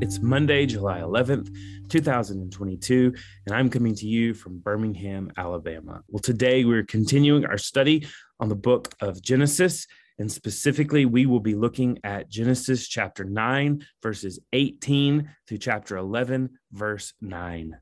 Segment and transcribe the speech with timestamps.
[0.00, 1.52] It's Monday, July 11th,
[1.88, 3.12] 2022,
[3.46, 6.02] and I'm coming to you from Birmingham, Alabama.
[6.06, 8.06] Well, today we're continuing our study
[8.38, 9.88] on the book of Genesis,
[10.20, 16.50] and specifically, we will be looking at Genesis chapter 9, verses 18 through chapter 11,
[16.70, 17.76] verse 9.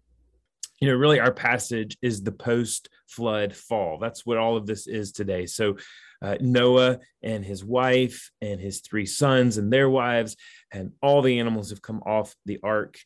[0.81, 3.99] You know, really, our passage is the post flood fall.
[3.99, 5.45] That's what all of this is today.
[5.45, 5.77] So,
[6.23, 10.37] uh, Noah and his wife and his three sons and their wives,
[10.73, 12.99] and all the animals have come off the ark.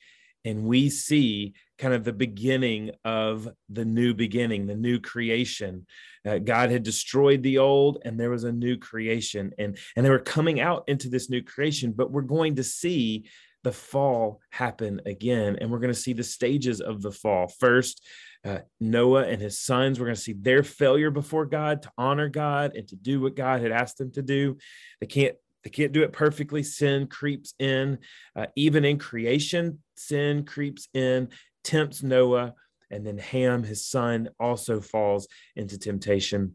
[0.45, 5.87] And we see kind of the beginning of the new beginning, the new creation.
[6.27, 10.11] Uh, God had destroyed the old, and there was a new creation, and and they
[10.11, 11.93] were coming out into this new creation.
[11.93, 13.27] But we're going to see
[13.65, 17.49] the fall happen again, and we're going to see the stages of the fall.
[17.59, 18.03] First,
[18.45, 19.99] uh, Noah and his sons.
[19.99, 23.37] We're going to see their failure before God to honor God and to do what
[23.37, 24.57] God had asked them to do.
[25.01, 26.63] They can't they can't do it perfectly.
[26.63, 27.99] Sin creeps in,
[28.35, 29.83] uh, even in creation.
[29.97, 31.29] Sin creeps in,
[31.65, 32.55] tempts Noah,
[32.91, 36.55] and then Ham, his son, also falls into temptation.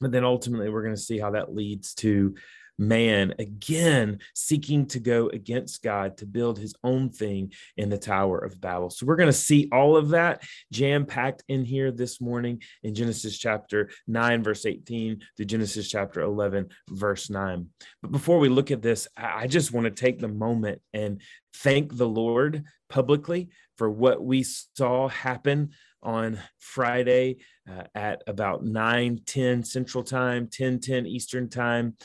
[0.00, 2.34] But then ultimately, we're going to see how that leads to
[2.78, 8.38] man again seeking to go against God to build his own thing in the Tower
[8.38, 8.90] of Babel.
[8.90, 12.94] So we're going to see all of that jam packed in here this morning in
[12.94, 17.68] Genesis chapter 9, verse 18 to Genesis chapter 11, verse 9.
[18.02, 21.20] But before we look at this, I just want to take the moment and
[21.54, 25.70] thank the Lord publicly for what we saw happen
[26.02, 27.38] on Friday
[27.68, 31.96] uh, at about 9 10 Central Time, 10 10 Eastern Time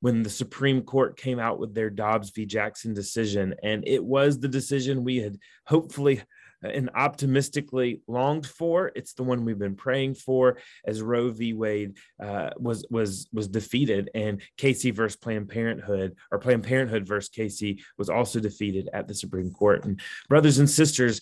[0.00, 2.46] when the Supreme Court came out with their Dobbs v.
[2.46, 3.54] Jackson decision.
[3.62, 6.22] And it was the decision we had hopefully
[6.62, 8.92] and optimistically longed for.
[8.94, 11.54] It's the one we've been praying for as Roe v.
[11.54, 17.30] Wade uh, was was was defeated, and Casey versus Planned Parenthood or Planned Parenthood versus
[17.30, 19.84] Casey was also defeated at the Supreme Court.
[19.84, 21.20] And brothers and sisters,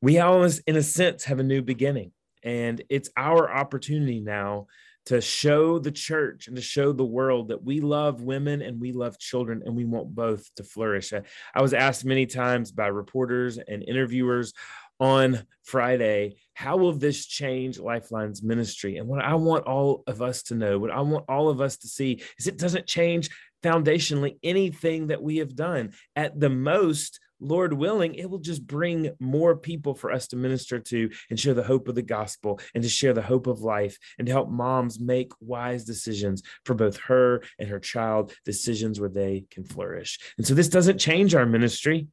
[0.00, 2.12] we almost, in a sense, have a new beginning,
[2.44, 4.66] and it's our opportunity now
[5.08, 8.92] to show the church and to show the world that we love women and we
[8.92, 11.14] love children and we want both to flourish.
[11.14, 11.22] I,
[11.54, 14.52] I was asked many times by reporters and interviewers
[15.00, 18.98] on Friday, how will this change Lifeline's ministry?
[18.98, 21.78] And what I want all of us to know, what I want all of us
[21.78, 23.30] to see is it doesn't change
[23.62, 25.94] foundationally anything that we have done.
[26.16, 30.78] At the most, Lord willing, it will just bring more people for us to minister
[30.78, 33.98] to and share the hope of the gospel and to share the hope of life
[34.18, 39.08] and to help moms make wise decisions for both her and her child, decisions where
[39.08, 40.18] they can flourish.
[40.36, 42.08] And so this doesn't change our ministry.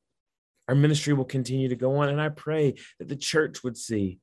[0.67, 2.09] Our ministry will continue to go on.
[2.09, 4.19] And I pray that the church would see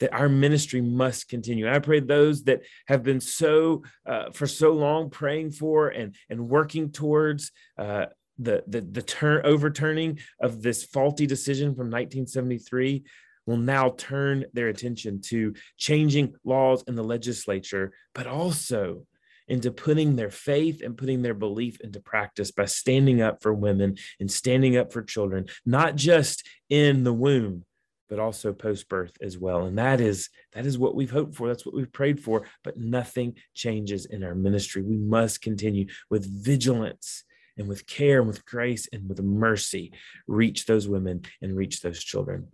[0.00, 1.70] that our ministry must continue.
[1.70, 6.48] I pray those that have been so uh, for so long praying for and and
[6.48, 8.06] working towards uh,
[8.38, 13.04] the the the turn overturning of this faulty decision from 1973
[13.46, 19.06] will now turn their attention to changing laws in the legislature, but also
[19.46, 23.96] into putting their faith and putting their belief into practice by standing up for women
[24.18, 27.64] and standing up for children, not just in the womb,
[28.08, 29.66] but also post birth as well.
[29.66, 31.48] And that is that is what we've hoped for.
[31.48, 32.46] That's what we've prayed for.
[32.62, 34.82] But nothing changes in our ministry.
[34.82, 37.24] We must continue with vigilance
[37.56, 39.92] and with care and with grace and with mercy
[40.26, 42.48] reach those women and reach those children.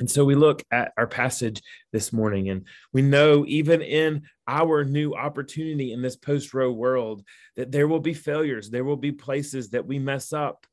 [0.00, 1.60] And so we look at our passage
[1.92, 7.22] this morning, and we know even in our new opportunity in this post Roe world
[7.56, 10.66] that there will be failures, there will be places that we mess up.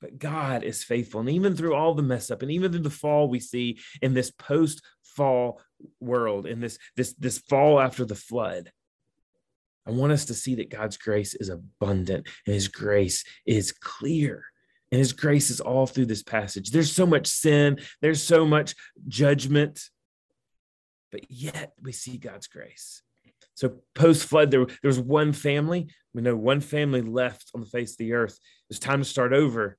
[0.00, 1.18] But God is faithful.
[1.20, 4.14] And even through all the mess up, and even through the fall we see in
[4.14, 5.60] this post fall
[5.98, 8.70] world, in this, this, this fall after the flood,
[9.88, 14.44] I want us to see that God's grace is abundant and his grace is clear.
[14.92, 16.70] And his grace is all through this passage.
[16.70, 18.74] There's so much sin, there's so much
[19.06, 19.82] judgment,
[21.10, 23.02] but yet we see God's grace.
[23.54, 25.88] So post flood, there, there was one family.
[26.14, 28.34] We know one family left on the face of the earth.
[28.34, 29.78] It was time to start over.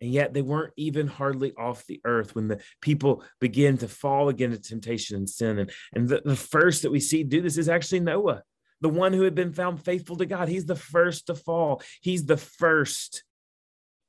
[0.00, 4.28] And yet they weren't even hardly off the earth when the people begin to fall
[4.28, 5.60] again to temptation and sin.
[5.60, 8.42] And, and the, the first that we see do this is actually Noah
[8.80, 10.48] the one who had been found faithful to God.
[10.48, 13.24] He's the first to fall, he's the first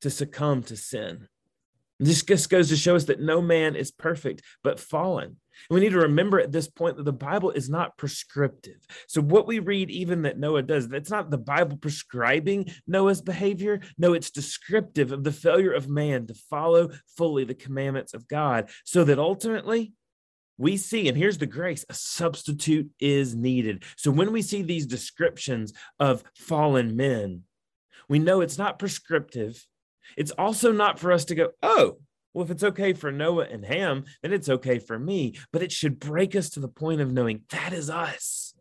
[0.02, 1.28] to succumb to sin.
[2.00, 5.38] This just goes to show us that no man is perfect, but fallen.
[5.70, 8.86] And we need to remember at this point that the Bible is not prescriptive.
[9.08, 13.80] So, what we read, even that Noah does, that's not the Bible prescribing Noah's behavior.
[13.98, 18.70] No, it's descriptive of the failure of man to follow fully the commandments of God,
[18.84, 19.94] so that ultimately
[20.58, 23.84] we see, and here's the grace a substitute is needed.
[23.98, 27.44] So, when we see these descriptions of fallen men,
[28.08, 29.66] we know it's not prescriptive
[30.18, 31.98] it's also not for us to go, oh,
[32.34, 35.38] well, if it's okay for Noah and Ham, then it's okay for me.
[35.52, 38.54] But it should break us to the point of knowing that is us.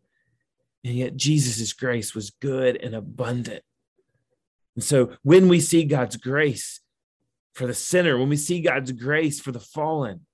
[0.84, 3.62] And yet Jesus' grace was good and abundant.
[4.76, 6.80] And so when we see God's grace
[7.52, 10.26] for the sinner, when we see God's grace for the fallen,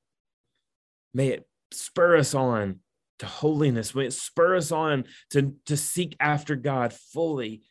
[1.15, 2.81] may it spur us on
[3.19, 7.62] to holiness, may it spur us on to, to seek after God fully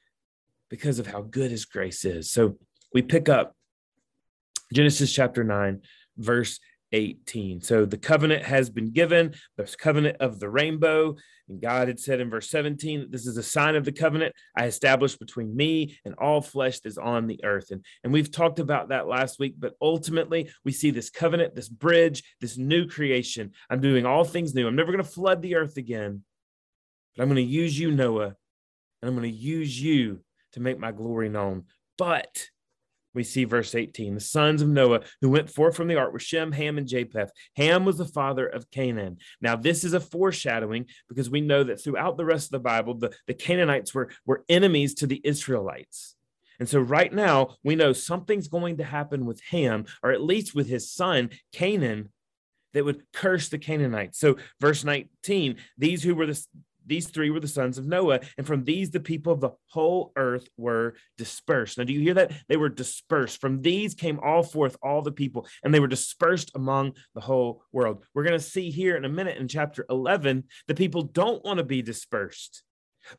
[0.70, 2.30] because of how good his grace is.
[2.30, 2.58] So
[2.94, 3.56] we pick up
[4.72, 5.82] Genesis chapter 9,
[6.18, 6.60] verse
[6.92, 7.62] 18.
[7.62, 11.16] So the covenant has been given, the covenant of the rainbow.
[11.48, 14.66] And God had said in verse 17, This is a sign of the covenant I
[14.66, 17.72] established between me and all flesh that is on the earth.
[17.72, 21.70] And, and we've talked about that last week, but ultimately we see this covenant, this
[21.70, 23.52] bridge, this new creation.
[23.70, 24.68] I'm doing all things new.
[24.68, 26.24] I'm never going to flood the earth again,
[27.16, 28.36] but I'm going to use you, Noah,
[29.02, 30.20] and I'm going to use you
[30.54, 31.66] to make my glory known.
[31.98, 32.48] But
[33.20, 36.20] we see verse 18 the sons of Noah who went forth from the ark were
[36.20, 37.32] Shem, Ham, and Japheth.
[37.58, 39.18] Ham was the father of Canaan.
[39.42, 42.94] Now, this is a foreshadowing because we know that throughout the rest of the Bible,
[42.94, 46.16] the, the Canaanites were, were enemies to the Israelites.
[46.62, 50.56] And so, right now, we know something's going to happen with Ham, or at least
[50.56, 52.14] with his son, Canaan,
[52.74, 54.18] that would curse the Canaanites.
[54.18, 56.42] So, verse 19, these who were the,
[56.90, 60.12] these three were the sons of Noah, and from these the people of the whole
[60.16, 61.78] earth were dispersed.
[61.78, 62.34] Now, do you hear that?
[62.48, 63.40] They were dispersed.
[63.40, 67.64] From these came all forth all the people, and they were dispersed among the whole
[67.72, 68.04] world.
[68.14, 71.60] We're going to see here in a minute in chapter 11, the people don't want
[71.60, 72.64] to be dispersed.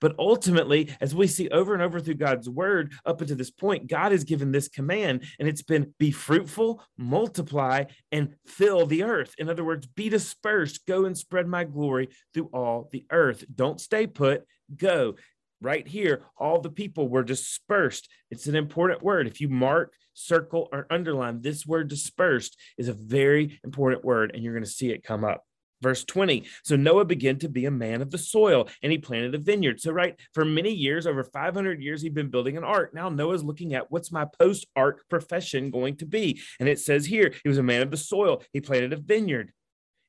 [0.01, 3.89] But ultimately, as we see over and over through God's word up until this point,
[3.89, 9.35] God has given this command, and it's been be fruitful, multiply, and fill the earth.
[9.39, 13.45] In other words, be dispersed, go and spread my glory through all the earth.
[13.55, 14.45] Don't stay put,
[14.77, 15.15] go.
[15.63, 18.09] Right here, all the people were dispersed.
[18.31, 19.27] It's an important word.
[19.27, 24.43] If you mark, circle, or underline, this word dispersed is a very important word, and
[24.43, 25.45] you're going to see it come up.
[25.83, 26.45] Verse 20.
[26.63, 29.81] So Noah began to be a man of the soil and he planted a vineyard.
[29.81, 32.93] So, right, for many years, over 500 years, he'd been building an ark.
[32.93, 36.41] Now Noah's looking at what's my post ark profession going to be?
[36.59, 38.43] And it says here, he was a man of the soil.
[38.53, 39.53] He planted a vineyard.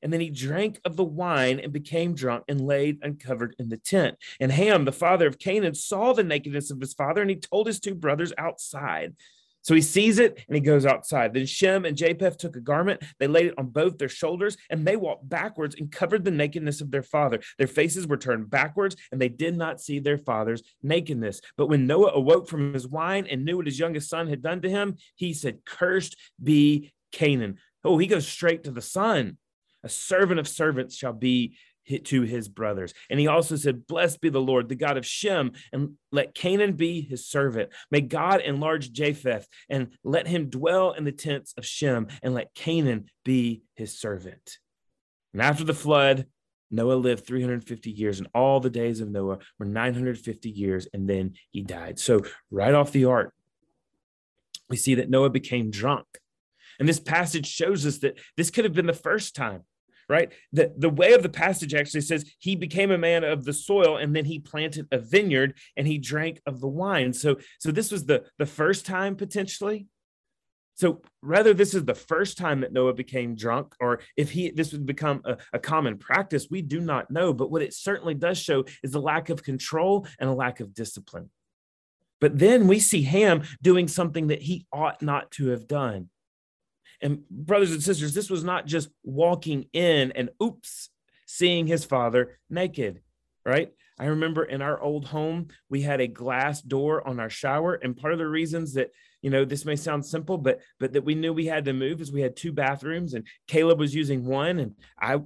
[0.02, 3.76] And then he drank of the wine and became drunk and laid uncovered in the
[3.76, 4.16] tent.
[4.40, 7.68] And Ham, the father of Canaan, saw the nakedness of his father and he told
[7.68, 9.14] his two brothers outside.
[9.62, 11.32] So he sees it and he goes outside.
[11.32, 14.86] Then Shem and Japheth took a garment, they laid it on both their shoulders, and
[14.86, 17.40] they walked backwards and covered the nakedness of their father.
[17.58, 21.40] Their faces were turned backwards, and they did not see their father's nakedness.
[21.56, 24.60] But when Noah awoke from his wine and knew what his youngest son had done
[24.62, 27.58] to him, he said, Cursed be Canaan.
[27.84, 29.38] Oh, he goes straight to the son.
[29.84, 31.56] A servant of servants shall be
[32.04, 32.94] to his brothers.
[33.10, 36.74] And he also said, Blessed be the Lord, the God of Shem, and let Canaan
[36.74, 37.70] be his servant.
[37.90, 42.54] May God enlarge Japheth, and let him dwell in the tents of Shem, and let
[42.54, 44.58] Canaan be his servant.
[45.32, 46.26] And after the flood,
[46.70, 51.34] Noah lived 350 years, and all the days of Noah were 950 years, and then
[51.50, 51.98] he died.
[51.98, 53.34] So, right off the ark,
[54.70, 56.06] we see that Noah became drunk.
[56.78, 59.64] And this passage shows us that this could have been the first time
[60.08, 60.32] right?
[60.52, 63.96] The, the way of the passage actually says he became a man of the soil
[63.96, 67.12] and then he planted a vineyard and he drank of the wine.
[67.12, 69.86] So, so this was the, the first time potentially.
[70.74, 74.72] So rather, this is the first time that Noah became drunk, or if he this
[74.72, 77.34] would become a, a common practice, we do not know.
[77.34, 80.74] But what it certainly does show is a lack of control and a lack of
[80.74, 81.30] discipline.
[82.20, 86.08] But then we see Ham doing something that he ought not to have done.
[87.02, 90.90] And brothers and sisters, this was not just walking in and oops,
[91.26, 93.02] seeing his father naked,
[93.44, 93.72] right?
[93.98, 97.74] I remember in our old home, we had a glass door on our shower.
[97.74, 98.90] And part of the reasons that,
[99.20, 102.00] you know, this may sound simple, but but that we knew we had to move
[102.00, 105.20] is we had two bathrooms and Caleb was using one and I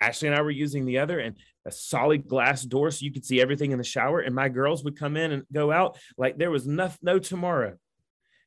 [0.00, 3.24] Ashley and I were using the other and a solid glass door so you could
[3.24, 4.20] see everything in the shower.
[4.20, 7.76] And my girls would come in and go out like there was no, no tomorrow.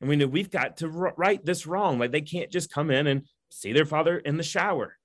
[0.01, 1.99] And we knew we've got to right this wrong.
[1.99, 4.97] Like they can't just come in and see their father in the shower.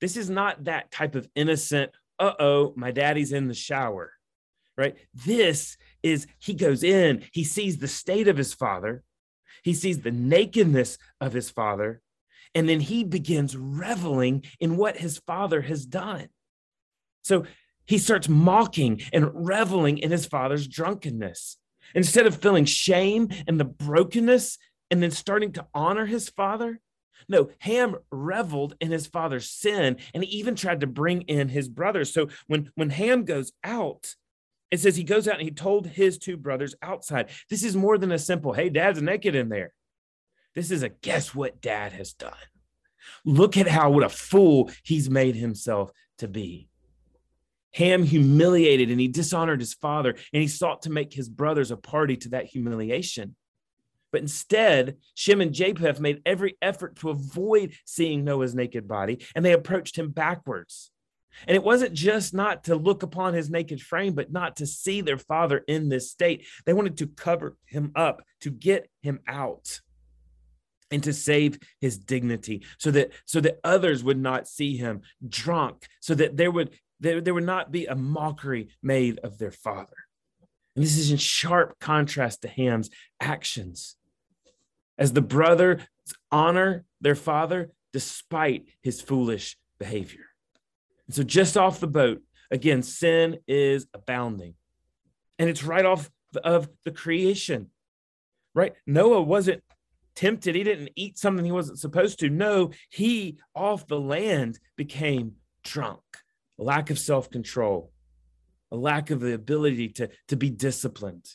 [0.00, 4.12] This is not that type of innocent, uh oh, my daddy's in the shower,
[4.76, 4.96] right?
[5.14, 9.02] This is he goes in, he sees the state of his father,
[9.62, 12.00] He sees the nakedness of his father,
[12.54, 16.28] and then he begins reveling in what his father has done.
[17.22, 17.46] So
[17.84, 21.56] he starts mocking and reveling in his father's drunkenness.
[21.94, 24.58] Instead of feeling shame and the brokenness
[24.90, 26.80] and then starting to honor his father,
[27.28, 31.68] no, Ham reveled in his father's sin and he even tried to bring in his
[31.68, 32.12] brothers.
[32.12, 34.14] So when, when Ham goes out,
[34.70, 37.30] it says he goes out and he told his two brothers outside.
[37.48, 39.72] This is more than a simple, hey, dad's naked in there.
[40.54, 42.32] This is a guess what dad has done.
[43.24, 46.68] Look at how what a fool he's made himself to be.
[47.76, 51.76] Ham humiliated and he dishonored his father, and he sought to make his brothers a
[51.76, 53.36] party to that humiliation.
[54.12, 59.44] But instead, Shem and Japheth made every effort to avoid seeing Noah's naked body, and
[59.44, 60.90] they approached him backwards.
[61.46, 65.02] And it wasn't just not to look upon his naked frame, but not to see
[65.02, 66.46] their father in this state.
[66.64, 69.80] They wanted to cover him up, to get him out
[70.90, 75.86] and to save his dignity so that so that others would not see him drunk
[76.00, 79.96] so that there would there, there would not be a mockery made of their father
[80.74, 83.96] and this is in sharp contrast to ham's actions
[84.98, 85.82] as the brothers
[86.30, 90.26] honor their father despite his foolish behavior
[91.06, 94.54] and so just off the boat again sin is abounding
[95.38, 96.10] and it's right off
[96.44, 97.70] of the creation
[98.54, 99.62] right noah wasn't
[100.16, 100.54] tempted.
[100.54, 102.30] He didn't eat something he wasn't supposed to.
[102.30, 106.02] No, he off the land became drunk.
[106.58, 107.92] A lack of self control,
[108.72, 111.26] a lack of the ability to, to be disciplined.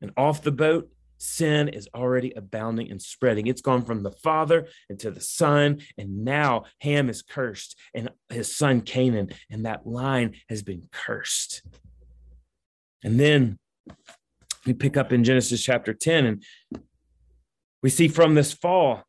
[0.00, 0.90] And off the boat,
[1.22, 3.46] sin is already abounding and spreading.
[3.46, 8.56] It's gone from the father into the son, and now Ham is cursed, and his
[8.56, 11.62] son Canaan, and that line has been cursed.
[13.04, 13.58] And then
[14.66, 16.44] we pick up in Genesis chapter 10, and
[17.82, 19.04] we see from this fall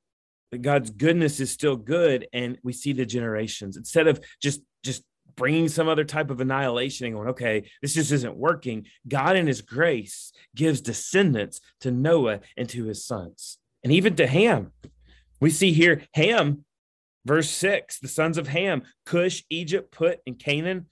[0.51, 5.03] that God's goodness is still good, and we see the generations instead of just just
[5.35, 8.85] bringing some other type of annihilation and going, okay, this just isn't working.
[9.07, 14.27] God in His grace gives descendants to Noah and to his sons, and even to
[14.27, 14.71] Ham.
[15.41, 16.63] We see here Ham,
[17.25, 20.87] verse six, the sons of Ham, Cush, Egypt, Put, and Canaan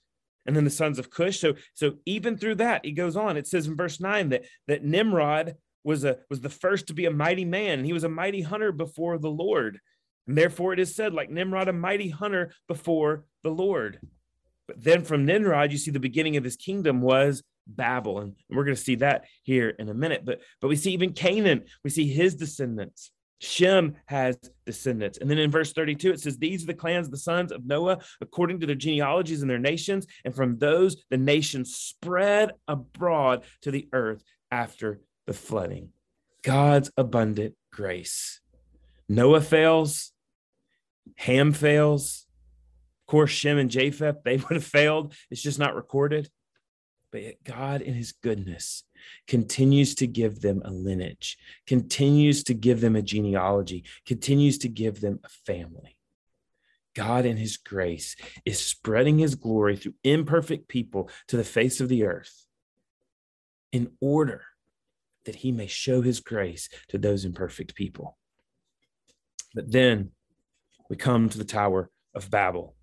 [0.45, 1.39] and then the sons of Cush.
[1.39, 3.37] So, so even through that, he goes on.
[3.37, 7.05] It says in verse nine that that Nimrod was a was the first to be
[7.05, 7.83] a mighty man.
[7.83, 9.79] He was a mighty hunter before the Lord.
[10.27, 13.99] And therefore it is said, like Nimrod, a mighty hunter before the Lord.
[14.71, 18.19] But then from Nimrod, you see the beginning of his kingdom was Babel.
[18.19, 20.23] And we're going to see that here in a minute.
[20.23, 23.11] But but we see even Canaan, we see his descendants.
[23.39, 25.17] Shem has descendants.
[25.17, 27.99] And then in verse 32, it says, These are the clans, the sons of Noah,
[28.21, 30.07] according to their genealogies and their nations.
[30.23, 35.89] And from those, the nations spread abroad to the earth after the flooding.
[36.43, 38.39] God's abundant grace.
[39.09, 40.13] Noah fails,
[41.17, 42.25] Ham fails.
[43.11, 45.13] Course, Shem and Japheth, they would have failed.
[45.29, 46.29] It's just not recorded.
[47.11, 48.85] But yet, God, in his goodness,
[49.27, 51.37] continues to give them a lineage,
[51.67, 55.97] continues to give them a genealogy, continues to give them a family.
[56.95, 58.15] God, in his grace,
[58.45, 62.45] is spreading his glory through imperfect people to the face of the earth
[63.73, 64.43] in order
[65.25, 68.17] that he may show his grace to those imperfect people.
[69.53, 70.11] But then
[70.89, 72.77] we come to the Tower of Babel.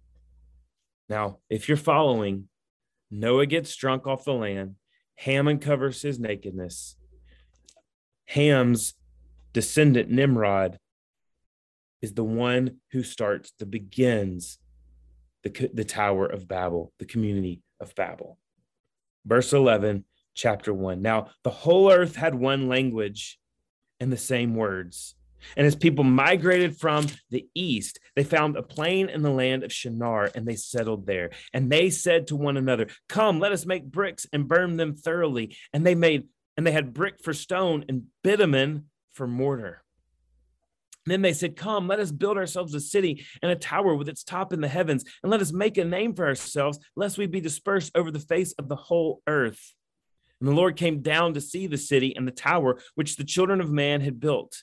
[1.09, 2.49] Now, if you're following,
[3.11, 4.77] Noah gets drunk off the land,
[5.17, 6.97] Ham uncovers his nakedness.
[8.27, 8.95] Ham's
[9.53, 10.79] descendant Nimrod
[12.03, 14.59] is the one who starts, the begins
[15.43, 18.39] the, the Tower of Babel, the community of Babel.
[19.25, 21.03] Verse 11 chapter 1.
[21.03, 23.39] Now, the whole earth had one language
[24.01, 25.15] and the same words.
[25.57, 29.73] And as people migrated from the east, they found a plain in the land of
[29.73, 31.31] Shinar and they settled there.
[31.53, 35.57] And they said to one another, Come, let us make bricks and burn them thoroughly.
[35.73, 39.83] And they made, and they had brick for stone and bitumen for mortar.
[41.07, 44.23] Then they said, Come, let us build ourselves a city and a tower with its
[44.23, 47.41] top in the heavens, and let us make a name for ourselves, lest we be
[47.41, 49.75] dispersed over the face of the whole earth.
[50.41, 53.61] And the Lord came down to see the city and the tower which the children
[53.61, 54.63] of man had built.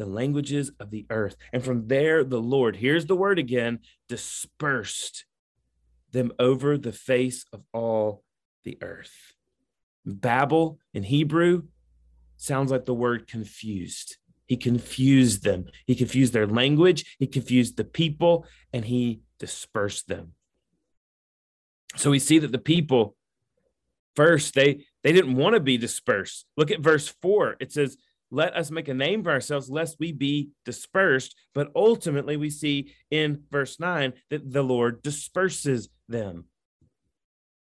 [0.00, 1.36] the languages of the earth.
[1.52, 5.26] And from there, the Lord, here's the word again, dispersed
[6.10, 8.24] them over the face of all
[8.64, 9.34] the earth.
[10.06, 11.64] Babel in Hebrew
[12.38, 14.16] sounds like the word confused.
[14.46, 15.66] He confused them.
[15.86, 17.16] He confused their language.
[17.18, 20.32] He confused the people and he dispersed them.
[21.96, 23.16] So we see that the people
[24.16, 26.46] first they they didn't want to be dispersed.
[26.56, 27.56] Look at verse 4.
[27.60, 27.98] It says,
[28.30, 32.94] "Let us make a name for ourselves lest we be dispersed." But ultimately we see
[33.10, 36.46] in verse 9 that the Lord disperses them.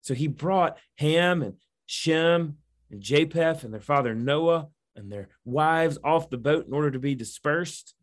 [0.03, 2.59] So he brought Ham and Shem
[2.91, 6.99] and Japheth and their father Noah and their wives off the boat in order to
[6.99, 7.95] be dispersed.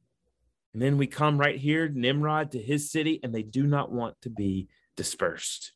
[0.74, 4.20] And then we come right here, Nimrod to his city, and they do not want
[4.22, 4.68] to be
[4.98, 5.72] dispersed.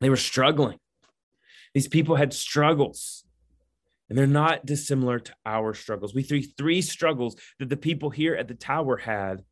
[0.00, 0.78] They were struggling.
[1.74, 3.24] These people had struggles,
[4.08, 6.14] and they're not dissimilar to our struggles.
[6.14, 9.42] We see three struggles that the people here at the tower had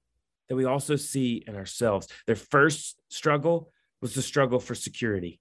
[0.48, 2.08] that we also see in ourselves.
[2.26, 3.70] Their first struggle
[4.00, 5.40] was the struggle for security.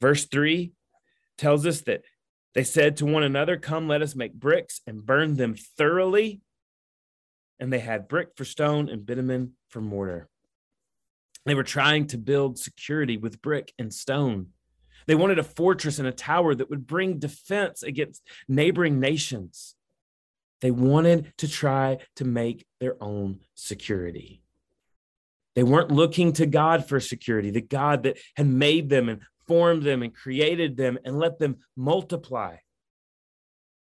[0.00, 0.72] Verse three
[1.36, 2.02] tells us that
[2.54, 6.40] they said to one another, Come, let us make bricks and burn them thoroughly.
[7.60, 10.28] And they had brick for stone and bitumen for mortar.
[11.44, 14.48] They were trying to build security with brick and stone.
[15.08, 19.74] They wanted a fortress and a tower that would bring defense against neighboring nations.
[20.60, 24.42] They wanted to try to make their own security.
[25.56, 29.82] They weren't looking to God for security, the God that had made them and formed
[29.82, 32.56] them and created them and let them multiply.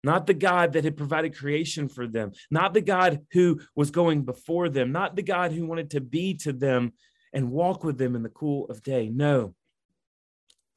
[0.04, 4.24] Not the God that had provided creation for them, not the God who was going
[4.24, 6.92] before them, not the God who wanted to be to them
[7.32, 9.10] and walk with them in the cool of day.
[9.10, 9.56] No,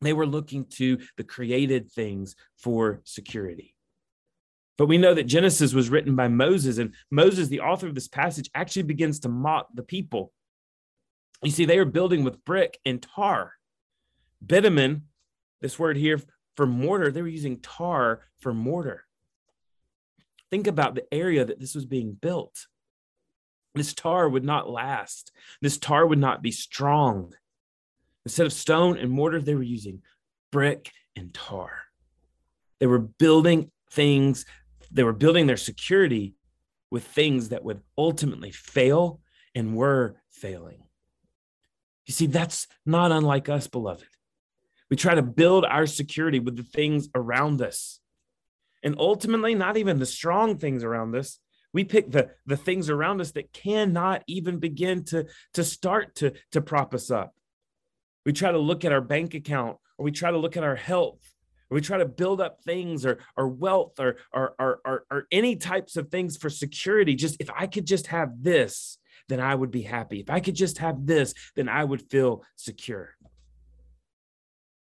[0.00, 3.74] they were looking to the created things for security.
[4.78, 8.08] But we know that Genesis was written by Moses, and Moses, the author of this
[8.08, 10.32] passage, actually begins to mock the people.
[11.42, 13.54] You see, they are building with brick and tar.
[14.44, 15.02] Bitumen,
[15.62, 16.20] this word here
[16.56, 19.04] for mortar, they were using tar for mortar.
[20.50, 22.66] Think about the area that this was being built.
[23.74, 25.32] This tar would not last.
[25.60, 27.34] This tar would not be strong.
[28.26, 30.02] Instead of stone and mortar, they were using
[30.50, 31.70] brick and tar.
[32.80, 34.44] They were building things,
[34.90, 36.34] they were building their security
[36.90, 39.20] with things that would ultimately fail
[39.54, 40.82] and were failing.
[42.06, 44.08] You see, that's not unlike us, beloved.
[44.90, 48.00] We try to build our security with the things around us.
[48.82, 51.38] And ultimately, not even the strong things around us,
[51.72, 56.32] we pick the, the things around us that cannot even begin to, to start to,
[56.50, 57.35] to prop us up.
[58.26, 60.76] We try to look at our bank account or we try to look at our
[60.76, 61.20] health
[61.70, 65.26] or we try to build up things or, or wealth or, or, or, or, or
[65.32, 67.14] any types of things for security.
[67.14, 70.20] Just if I could just have this, then I would be happy.
[70.20, 73.14] If I could just have this, then I would feel secure.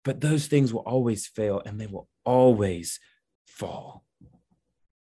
[0.05, 3.01] But those things will always fail and they will always
[3.47, 4.05] fall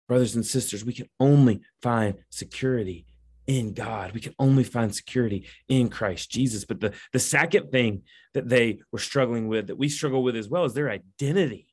[0.07, 3.05] brothers and sisters, we can only find security
[3.47, 4.11] in God.
[4.13, 6.65] We can only find security in Christ Jesus.
[6.65, 8.03] But the, the second thing
[8.33, 11.67] that they were struggling with, that we struggle with as well, is their identity.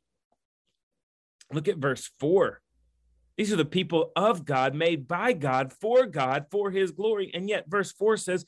[1.52, 2.60] Look at verse four.
[3.36, 7.30] These are the people of God, made by God, for God, for his glory.
[7.32, 8.44] And yet, verse four says,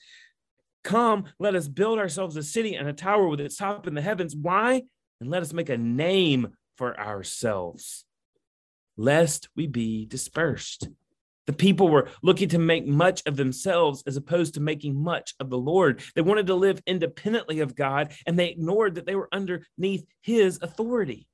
[0.83, 4.03] Come, let us build ourselves a city and a tower with its top in the
[4.03, 4.37] heavens.
[4.37, 4.83] Why?
[5.21, 8.05] And let us make a name for ourselves
[8.97, 10.89] lest we be dispersed.
[11.47, 15.51] The people were looking to make much of themselves as opposed to making much of
[15.51, 16.03] the Lord.
[16.15, 20.59] They wanted to live independently of God and they ignored that they were underneath his
[20.63, 21.27] authority.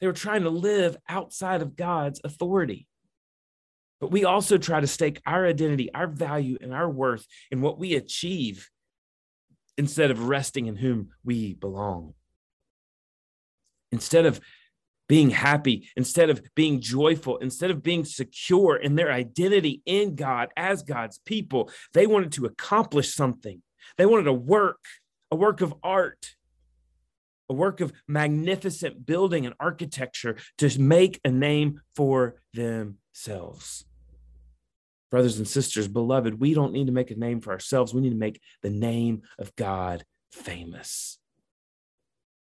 [0.00, 2.86] They were trying to live outside of God's authority.
[4.00, 7.78] But we also try to stake our identity, our value, and our worth in what
[7.78, 8.70] we achieve
[9.76, 12.14] instead of resting in whom we belong.
[13.92, 14.40] Instead of
[15.10, 20.50] being happy, instead of being joyful, instead of being secure in their identity in God
[20.56, 23.60] as God's people, they wanted to accomplish something.
[23.96, 24.78] They wanted a work,
[25.32, 26.36] a work of art,
[27.48, 33.84] a work of magnificent building and architecture to make a name for themselves.
[35.10, 37.92] Brothers and sisters, beloved, we don't need to make a name for ourselves.
[37.92, 41.18] We need to make the name of God famous.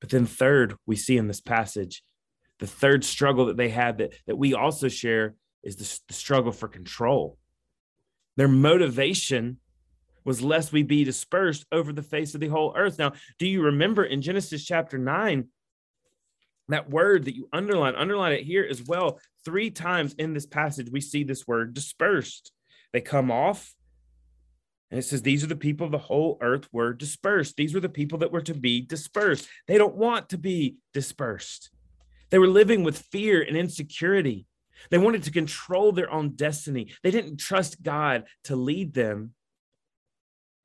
[0.01, 2.05] But then, third, we see in this passage
[2.61, 6.53] the third struggle that they had that, that we also share is the, the struggle
[6.53, 7.39] for control.
[8.37, 9.59] Their motivation
[10.25, 12.99] was lest we be dispersed over the face of the whole earth.
[12.99, 15.49] Now, do you remember in Genesis chapter 9,
[16.69, 19.21] That word that you underline, underline it here as well.
[19.45, 22.53] Three times in this passage, we see this word dispersed.
[22.93, 23.75] They come off,
[24.91, 27.57] and it says, These are the people of the whole earth were dispersed.
[27.57, 29.49] These were the people that were to be dispersed.
[29.67, 31.71] They don't want to be dispersed.
[32.35, 34.49] They were living with fear and insecurity.
[34.91, 36.93] They wanted to control their own destiny.
[37.05, 39.35] They didn't trust God to lead them.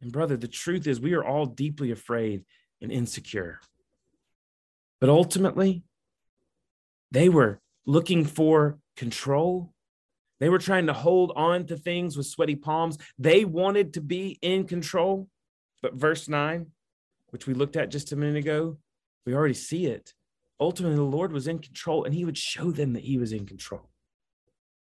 [0.01, 2.43] And, brother, the truth is, we are all deeply afraid
[2.81, 3.59] and insecure.
[4.99, 5.83] But ultimately,
[7.11, 9.71] they were looking for control.
[10.39, 12.97] They were trying to hold on to things with sweaty palms.
[13.19, 15.27] They wanted to be in control.
[15.83, 16.65] But verse 9,
[17.29, 18.79] which we looked at just a minute ago,
[19.23, 20.15] we already see it.
[20.59, 23.45] Ultimately, the Lord was in control and he would show them that he was in
[23.45, 23.89] control.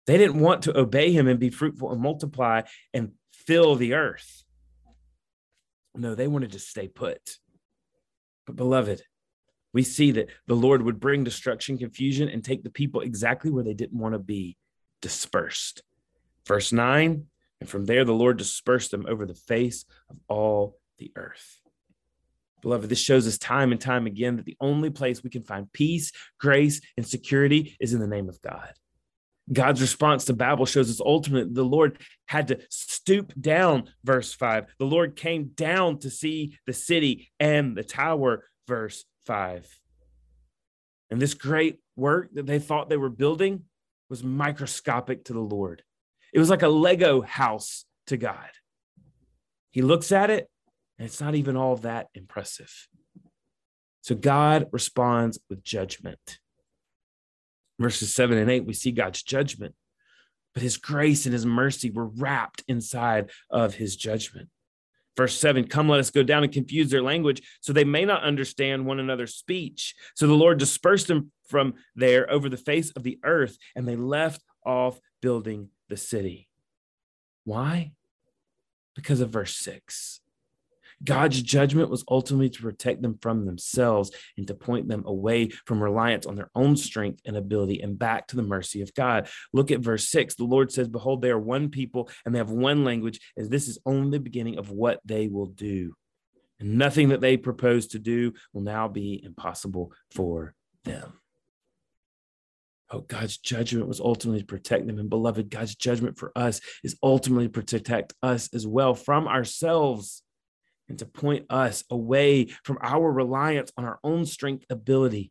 [0.06, 4.44] They didn't want to obey him and be fruitful and multiply and fill the earth.
[5.94, 7.38] No, they wanted to stay put.
[8.46, 9.02] But, beloved,
[9.72, 13.64] we see that the Lord would bring destruction, confusion, and take the people exactly where
[13.64, 14.56] they didn't want to be
[15.00, 15.82] dispersed.
[16.46, 17.26] Verse 9,
[17.60, 21.59] and from there the Lord dispersed them over the face of all the earth.
[22.62, 25.72] Beloved, this shows us time and time again that the only place we can find
[25.72, 28.72] peace, grace, and security is in the name of God.
[29.52, 34.66] God's response to Babel shows us ultimately the Lord had to stoop down, verse 5.
[34.78, 39.66] The Lord came down to see the city and the tower, verse 5.
[41.10, 43.64] And this great work that they thought they were building
[44.08, 45.82] was microscopic to the Lord.
[46.32, 48.50] It was like a Lego house to God.
[49.70, 50.48] He looks at it,
[51.00, 52.72] and it's not even all that impressive.
[54.02, 56.38] So God responds with judgment
[57.80, 59.74] verses 7 and 8, we see God's judgment,
[60.54, 64.50] but his grace and his mercy were wrapped inside of his judgment.
[65.16, 68.22] Verse 7 Come, let us go down and confuse their language, so they may not
[68.22, 69.94] understand one another's speech.
[70.14, 73.96] So the Lord dispersed them from there over the face of the earth, and they
[73.96, 76.48] left off building the city.
[77.44, 77.92] Why?
[78.94, 80.20] Because of verse 6.
[81.02, 85.82] God's judgment was ultimately to protect them from themselves and to point them away from
[85.82, 89.28] reliance on their own strength and ability and back to the mercy of God.
[89.52, 90.34] Look at verse six.
[90.34, 93.68] The Lord says, Behold, they are one people and they have one language, and this
[93.68, 95.94] is only the beginning of what they will do.
[96.58, 101.14] And nothing that they propose to do will now be impossible for them.
[102.90, 104.98] Oh, God's judgment was ultimately to protect them.
[104.98, 110.22] And beloved, God's judgment for us is ultimately to protect us as well from ourselves
[110.90, 115.30] and to point us away from our reliance on our own strength ability,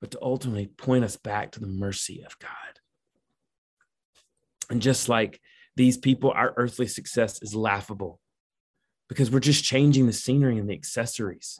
[0.00, 2.50] but to ultimately point us back to the mercy of God.
[4.70, 5.40] And just like
[5.76, 8.20] these people, our earthly success is laughable
[9.08, 11.58] because we're just changing the scenery and the accessories.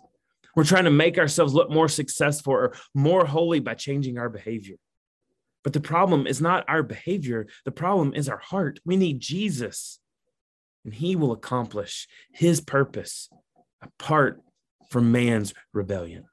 [0.54, 4.76] We're trying to make ourselves look more successful or more holy by changing our behavior.
[5.64, 8.78] But the problem is not our behavior, the problem is our heart.
[8.84, 10.00] We need Jesus
[10.88, 13.29] and he will accomplish his purpose
[13.83, 14.40] apart
[14.88, 16.24] from man's rebellion.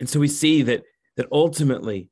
[0.00, 0.84] And so we see that
[1.18, 2.08] that ultimately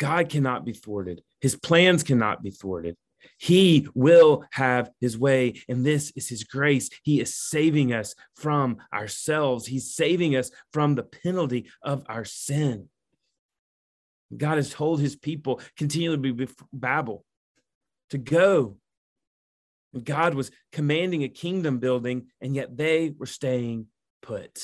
[0.00, 1.22] God cannot be thwarted.
[1.40, 2.96] His plans cannot be thwarted.
[3.38, 6.90] He will have his way, and this is his grace.
[7.04, 9.68] He is saving us from ourselves.
[9.68, 12.88] He's saving us from the penalty of our sin.
[14.36, 17.24] God has told his people continually be Babel
[18.10, 18.78] to go
[20.00, 23.86] God was commanding a kingdom building, and yet they were staying
[24.22, 24.58] put.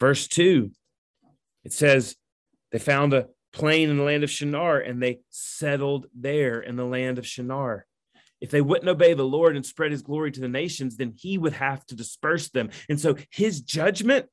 [0.00, 0.70] Verse 2,
[1.64, 2.16] it says,
[2.72, 6.84] They found a plain in the land of Shinar, and they settled there in the
[6.84, 7.86] land of Shinar.
[8.40, 11.38] If they wouldn't obey the Lord and spread his glory to the nations, then he
[11.38, 12.70] would have to disperse them.
[12.88, 14.26] And so his judgment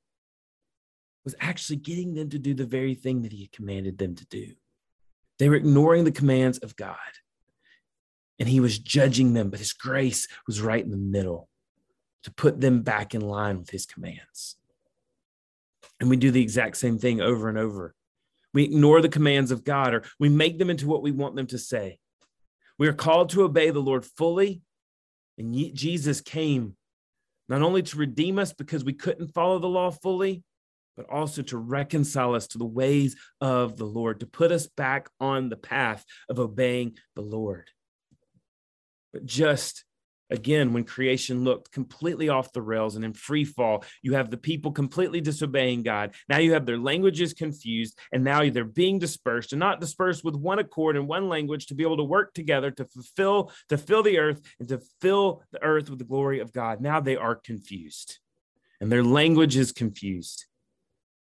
[1.23, 4.53] was actually getting them to do the very thing that he commanded them to do.
[5.39, 6.97] They were ignoring the commands of God
[8.39, 11.49] and he was judging them, but his grace was right in the middle
[12.23, 14.55] to put them back in line with his commands.
[15.99, 17.93] And we do the exact same thing over and over.
[18.53, 21.47] We ignore the commands of God or we make them into what we want them
[21.47, 21.99] to say.
[22.77, 24.61] We are called to obey the Lord fully.
[25.37, 26.75] And Jesus came
[27.49, 30.43] not only to redeem us because we couldn't follow the law fully,
[30.95, 35.09] but also to reconcile us to the ways of the Lord, to put us back
[35.19, 37.69] on the path of obeying the Lord.
[39.13, 39.85] But just
[40.29, 44.37] again, when creation looked completely off the rails and in free fall, you have the
[44.37, 46.15] people completely disobeying God.
[46.27, 50.35] Now you have their languages confused, and now they're being dispersed and not dispersed with
[50.35, 54.01] one accord and one language to be able to work together to fulfill, to fill
[54.01, 56.81] the earth and to fill the earth with the glory of God.
[56.81, 58.17] Now they are confused,
[58.81, 60.45] and their language is confused.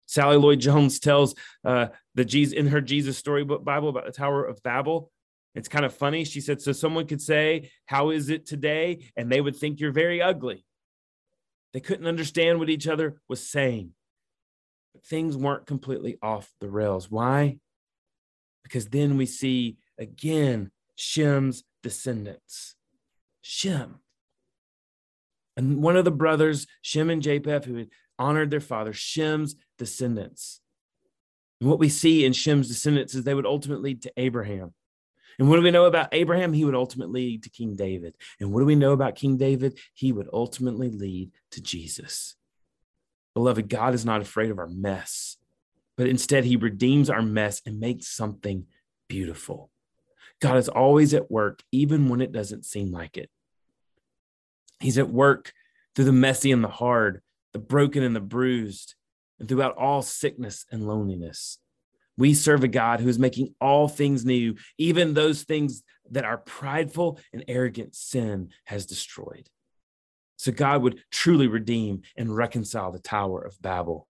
[0.07, 4.45] Sally Lloyd Jones tells uh, the Jesus in her Jesus Storybook Bible about the Tower
[4.45, 5.11] of Babel.
[5.55, 6.25] It's kind of funny.
[6.25, 9.11] She said, So someone could say, How is it today?
[9.17, 10.65] And they would think you're very ugly.
[11.73, 13.93] They couldn't understand what each other was saying.
[14.95, 17.11] But things weren't completely off the rails.
[17.11, 17.59] Why?
[18.63, 22.77] Because then we see again Shem's descendants.
[23.41, 24.01] Shem.
[25.57, 27.89] And one of the brothers, Shem and Japheth, who had
[28.19, 30.61] honored their father, Shem's descendants.
[31.61, 34.73] And what we see in Shem's descendants is they would ultimately lead to Abraham.
[35.39, 36.53] And what do we know about Abraham?
[36.53, 38.15] He would ultimately lead to King David.
[38.41, 39.79] And what do we know about King David?
[39.95, 42.37] He would ultimately lead to Jesus.
[43.35, 45.39] Beloved, God is not afraid of our mess,
[45.97, 48.67] but instead, he redeems our mess and makes something
[49.09, 49.71] beautiful.
[50.41, 53.31] God is always at work, even when it doesn't seem like it.
[54.81, 55.53] He's at work
[55.95, 58.95] through the messy and the hard, the broken and the bruised,
[59.39, 61.59] and throughout all sickness and loneliness.
[62.23, 65.83] We serve a God who is making all things new, even those things
[66.13, 69.49] that our prideful and arrogant sin has destroyed.
[70.37, 74.07] So God would truly redeem and reconcile the Tower of Babel.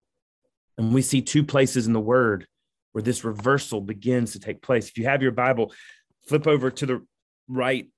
[0.77, 2.47] And we see two places in the word
[2.93, 4.89] where this reversal begins to take place.
[4.89, 5.73] If you have your Bible,
[6.29, 7.07] flip over to the
[7.49, 7.89] right,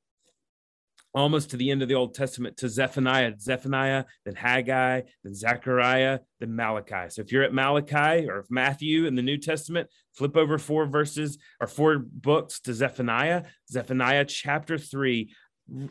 [1.14, 6.18] almost to the end of the Old Testament, to Zephaniah, Zephaniah, then Haggai, then Zechariah,
[6.40, 7.08] then Malachi.
[7.08, 10.86] So if you're at Malachi or if Matthew in the New Testament, flip over four
[10.86, 15.32] verses or four books to Zephaniah, Zephaniah chapter three.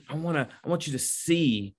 [0.09, 1.75] I want to, I want you to see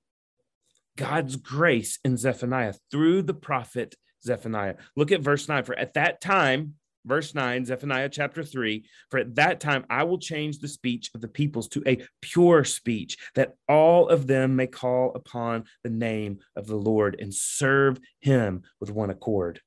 [0.97, 4.77] God's grace in Zephaniah through the prophet Zephaniah.
[4.97, 5.65] Look at verse 9.
[5.65, 6.75] For at that time,
[7.07, 11.21] verse 9, Zephaniah chapter 3 For at that time I will change the speech of
[11.21, 16.39] the peoples to a pure speech, that all of them may call upon the name
[16.57, 19.61] of the Lord and serve him with one accord.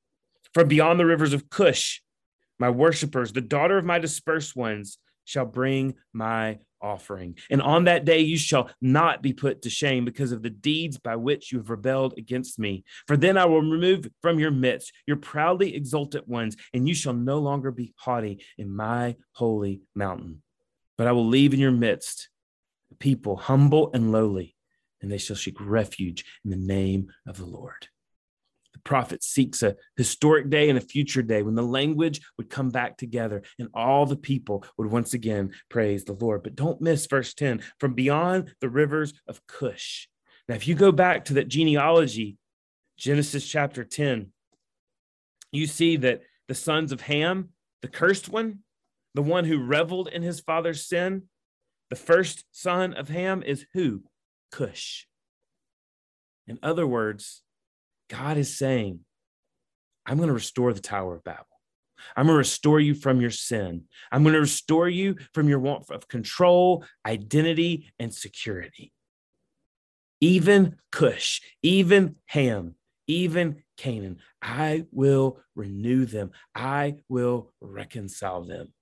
[0.54, 2.02] From beyond the rivers of Cush,
[2.58, 7.36] my worshippers, the daughter of my dispersed ones, shall bring my offering.
[7.50, 10.98] And on that day you shall not be put to shame because of the deeds
[10.98, 12.84] by which you have rebelled against me.
[13.06, 17.14] For then I will remove from your midst your proudly exultant ones, and you shall
[17.14, 20.42] no longer be haughty in my holy mountain.
[20.96, 22.28] But I will leave in your midst
[22.98, 24.56] people humble and lowly,
[25.00, 27.88] and they shall seek refuge in the name of the Lord
[28.88, 32.96] prophet seeks a historic day and a future day when the language would come back
[32.96, 36.42] together and all the people would once again praise the Lord.
[36.42, 40.08] But don't miss verse 10 from beyond the rivers of Cush.
[40.48, 42.38] Now, if you go back to that genealogy,
[42.96, 44.32] Genesis chapter 10,
[45.52, 47.50] you see that the sons of Ham,
[47.82, 48.60] the cursed one,
[49.12, 51.24] the one who reveled in his father's sin,
[51.90, 54.04] the first son of Ham is who?
[54.50, 55.06] Cush.
[56.46, 57.42] In other words,
[58.08, 59.00] God is saying,
[60.06, 61.44] I'm going to restore the Tower of Babel.
[62.16, 63.84] I'm going to restore you from your sin.
[64.10, 68.92] I'm going to restore you from your want of control, identity, and security.
[70.20, 72.74] Even Cush, even Ham,
[73.06, 76.30] even Canaan, I will renew them.
[76.54, 78.72] I will reconcile them.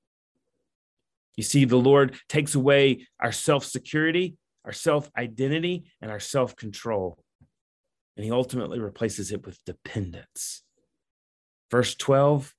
[1.37, 6.57] You see, the Lord takes away our self security, our self identity, and our self
[6.57, 7.19] control
[8.17, 10.63] and he ultimately replaces it with dependence.
[11.71, 12.55] Verse 12,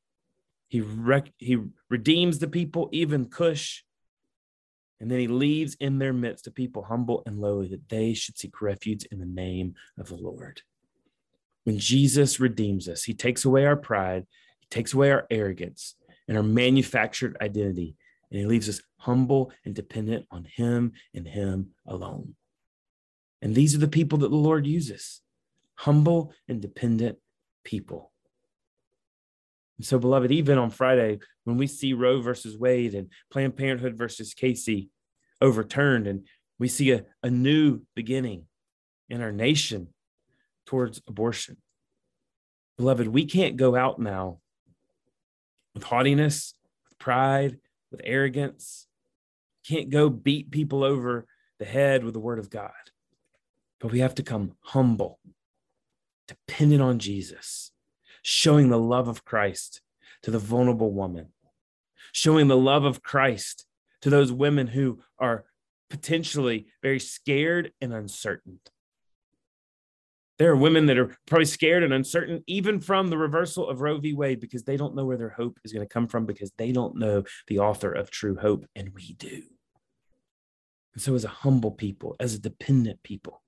[0.68, 1.58] he, rec- he
[1.90, 3.84] redeems the people, even Cush,
[5.00, 8.38] and then he leaves in their midst a people humble and lowly that they should
[8.38, 10.62] seek refuge in the name of the Lord.
[11.64, 14.26] When Jesus redeems us, he takes away our pride,
[14.60, 15.96] he takes away our arrogance
[16.28, 17.96] and our manufactured identity,
[18.32, 22.36] and he leaves us humble and dependent on him and him alone.
[23.42, 25.22] And these are the people that the Lord uses
[25.78, 27.18] humble and dependent
[27.64, 28.12] people.
[29.82, 34.34] So, beloved, even on Friday, when we see Roe versus Wade and Planned Parenthood versus
[34.34, 34.90] Casey
[35.40, 36.26] overturned, and
[36.58, 38.46] we see a, a new beginning
[39.08, 39.90] in our nation
[40.66, 41.58] towards abortion,
[42.78, 44.40] beloved, we can't go out now
[45.76, 46.56] with haughtiness,
[46.90, 47.60] with pride,
[47.92, 48.88] with arrogance.
[49.68, 51.28] Can't go beat people over
[51.60, 52.72] the head with the word of God.
[53.80, 55.20] But we have to come humble
[56.28, 57.72] dependent on Jesus,
[58.22, 59.82] showing the love of Christ
[60.24, 61.30] to the vulnerable woman,
[62.12, 63.66] showing the love of Christ
[64.02, 65.46] to those women who are
[65.90, 68.60] potentially very scared and uncertain.
[70.38, 73.98] There are women that are probably scared and uncertain, even from the reversal of Roe
[73.98, 74.14] v.
[74.14, 76.72] Wade, because they don't know where their hope is going to come from, because they
[76.72, 79.42] don't know the author of true hope, and we do.
[80.94, 83.42] And so, as a humble people, as a dependent people,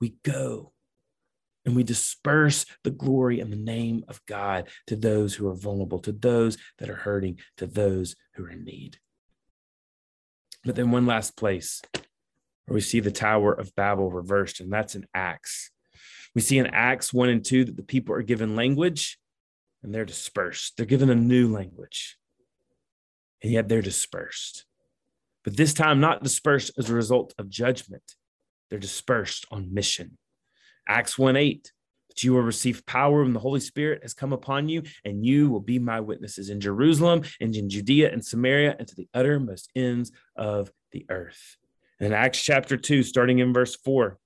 [0.00, 0.72] we go
[1.64, 5.98] And we disperse the glory and the name of God to those who are vulnerable,
[6.00, 8.98] to those that are hurting, to those who are in need.
[10.64, 11.82] But then, one last place
[12.66, 15.70] where we see the Tower of Babel reversed, and that's in Acts.
[16.34, 19.18] We see in Acts 1 and 2 that the people are given language
[19.82, 20.76] and they're dispersed.
[20.76, 22.18] They're given a new language,
[23.42, 24.64] and yet they're dispersed.
[25.44, 28.02] But this time, not dispersed as a result of judgment,
[28.68, 30.18] they're dispersed on mission.
[30.88, 31.72] Acts 1 8,
[32.08, 35.50] that you will receive power when the Holy Spirit has come upon you, and you
[35.50, 39.70] will be my witnesses in Jerusalem and in Judea and Samaria and to the uttermost
[39.76, 41.56] ends of the earth.
[42.00, 44.18] And in Acts chapter 2, starting in verse 4,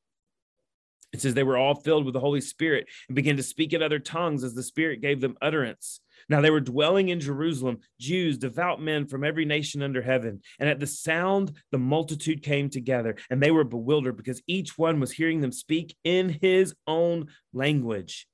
[1.13, 3.83] it says they were all filled with the Holy Spirit and began to speak in
[3.83, 6.01] other tongues as the Spirit gave them utterance.
[6.29, 10.41] Now they were dwelling in Jerusalem, Jews, devout men from every nation under heaven.
[10.59, 15.01] And at the sound, the multitude came together, and they were bewildered because each one
[15.01, 18.27] was hearing them speak in his own language.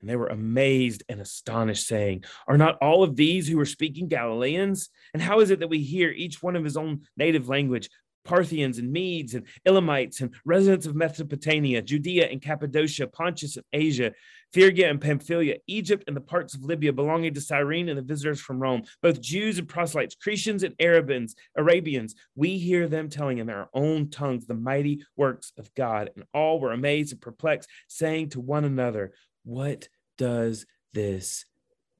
[0.00, 4.08] And they were amazed and astonished, saying, Are not all of these who are speaking
[4.08, 4.88] Galileans?
[5.12, 7.90] And how is it that we hear each one of his own native language?
[8.24, 14.12] Parthians and Medes and Elamites and residents of Mesopotamia, Judea and Cappadocia, Pontus and Asia,
[14.52, 18.40] Phrygia and Pamphylia, Egypt and the parts of Libya belonging to Cyrene and the visitors
[18.40, 23.46] from Rome, both Jews and proselytes, Cretians and Arabians, Arabians, we hear them telling in
[23.46, 26.10] their own tongues the mighty works of God.
[26.14, 29.12] And all were amazed and perplexed, saying to one another,
[29.44, 31.44] What does this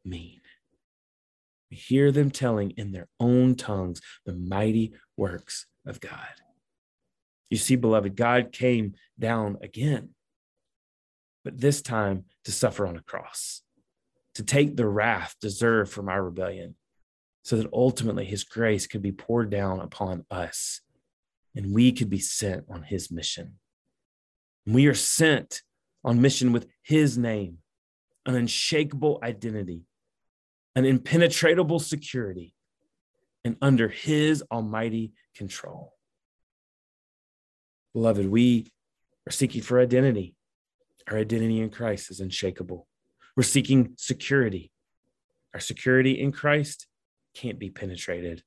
[0.04, 0.40] mean?
[1.70, 6.34] We hear them telling in their own tongues the mighty works of God.
[7.48, 10.10] You see, beloved, God came down again,
[11.44, 13.62] but this time to suffer on a cross,
[14.34, 16.76] to take the wrath deserved from our rebellion,
[17.42, 20.80] so that ultimately his grace could be poured down upon us
[21.54, 23.54] and we could be sent on his mission.
[24.66, 25.62] We are sent
[26.04, 27.58] on mission with his name,
[28.26, 29.82] an unshakable identity,
[30.76, 32.54] an impenetrable security,
[33.44, 35.94] and under his almighty control.
[37.94, 38.70] Beloved, we
[39.26, 40.34] are seeking for identity.
[41.08, 42.86] Our identity in Christ is unshakable.
[43.34, 44.70] We're seeking security.
[45.54, 46.86] Our security in Christ
[47.34, 48.42] can't be penetrated.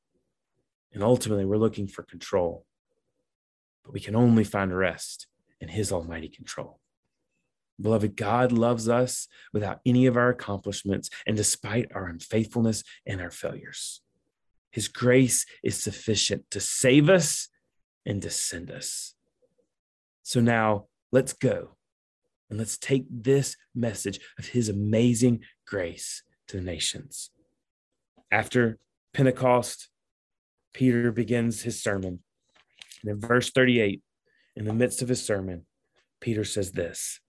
[0.94, 2.64] And ultimately, we're looking for control.
[3.84, 5.26] But we can only find rest
[5.60, 6.80] in His almighty control.
[7.82, 13.32] Beloved, God loves us without any of our accomplishments and despite our unfaithfulness and our
[13.32, 14.03] failures.
[14.74, 17.48] His grace is sufficient to save us
[18.08, 19.14] and to send us.
[20.24, 21.78] So now let's go
[22.50, 27.30] and let's take this message of his amazing grace to the nations.
[28.32, 28.80] After
[29.14, 29.90] Pentecost,
[30.74, 32.24] Peter begins his sermon.
[33.04, 34.02] And in verse 38,
[34.56, 35.68] in the midst of his sermon,
[36.20, 37.20] Peter says this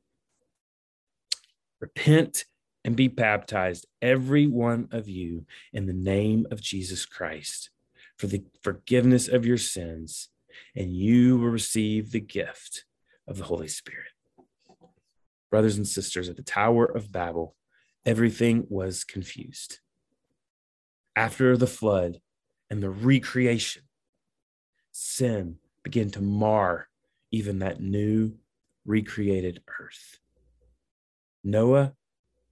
[1.79, 2.47] Repent
[2.85, 7.71] and be baptized, every one of you, in the name of Jesus Christ
[8.17, 10.29] for the forgiveness of your sins,
[10.75, 12.85] and you will receive the gift
[13.27, 14.13] of the Holy Spirit.
[15.51, 17.57] Brothers and sisters, at the Tower of Babel,
[18.05, 19.81] everything was confused.
[21.17, 22.21] After the flood
[22.71, 23.83] and the recreation,
[24.91, 26.89] sin began to mar
[27.31, 28.35] even that new
[28.85, 30.19] recreated earth.
[31.43, 31.95] Noah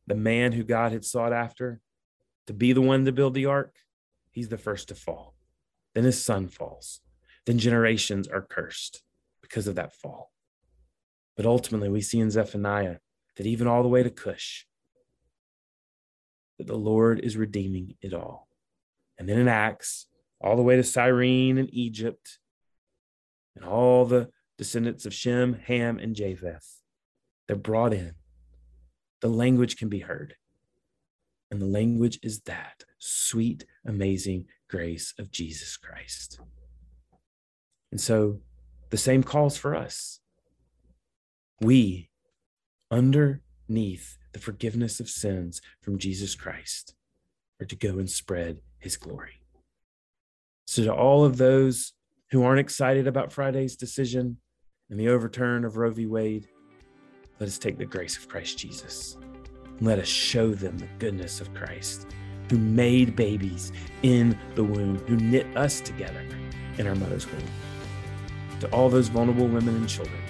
[0.06, 1.80] the man who God had sought after
[2.46, 3.74] to be the one to build the ark,
[4.30, 5.34] he's the first to fall.
[5.94, 7.00] Then his son falls.
[7.46, 9.02] Then generations are cursed
[9.40, 10.32] because of that fall.
[11.36, 12.96] But ultimately, we see in Zephaniah
[13.36, 14.66] that even all the way to Cush,
[16.58, 18.48] that the Lord is redeeming it all.
[19.18, 20.06] And then in Acts,
[20.40, 22.38] all the way to Cyrene and Egypt,
[23.54, 26.80] and all the descendants of Shem, Ham, and Japheth,
[27.46, 28.14] they're brought in
[29.22, 30.34] the language can be heard.
[31.50, 36.40] And the language is that sweet, amazing grace of Jesus Christ.
[37.90, 38.40] And so
[38.90, 40.20] the same calls for us.
[41.60, 42.10] We,
[42.90, 46.94] underneath the forgiveness of sins from Jesus Christ,
[47.60, 49.40] are to go and spread his glory.
[50.66, 51.92] So, to all of those
[52.30, 54.38] who aren't excited about Friday's decision
[54.90, 56.06] and the overturn of Roe v.
[56.06, 56.48] Wade,
[57.42, 59.16] let us take the grace of Christ Jesus.
[59.80, 62.06] Let us show them the goodness of Christ,
[62.48, 63.72] who made babies
[64.04, 66.24] in the womb, who knit us together
[66.78, 67.42] in our mother's womb.
[68.60, 70.22] To all those vulnerable women and children,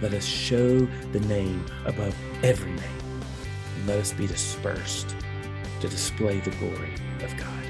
[0.00, 0.78] let us show
[1.12, 3.22] the name above every name.
[3.76, 5.14] And let us be dispersed
[5.82, 7.69] to display the glory of God.